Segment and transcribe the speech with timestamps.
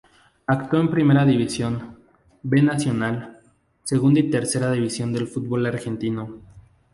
[0.47, 1.99] Actuó en Primera División,
[2.41, 3.39] "B" Nacional,
[3.83, 6.37] Segunda y Tercera división del Fútbol Argentino.